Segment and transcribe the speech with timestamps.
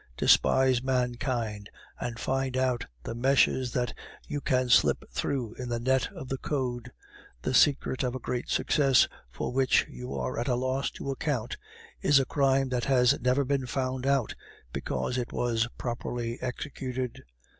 [0.17, 1.69] Despise mankind
[1.99, 3.93] and find out the meshes that
[4.27, 6.91] you can slip through in the net of the Code.
[7.43, 11.55] The secret of a great success for which you are at a loss to account
[12.01, 14.33] is a crime that has never been found out,
[14.73, 17.21] because it was properly executed."